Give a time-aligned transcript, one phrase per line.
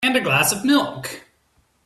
[0.03, 1.21] And a glass of milk.